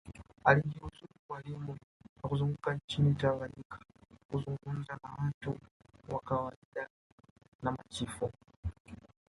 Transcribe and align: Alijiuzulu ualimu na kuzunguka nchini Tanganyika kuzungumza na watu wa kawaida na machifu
Alijiuzulu 0.43 1.13
ualimu 1.29 1.77
na 2.23 2.29
kuzunguka 2.29 2.73
nchini 2.73 3.15
Tanganyika 3.15 3.79
kuzungumza 4.31 4.99
na 5.03 5.23
watu 5.25 5.57
wa 6.09 6.19
kawaida 6.19 6.89
na 7.63 7.71
machifu 7.71 8.31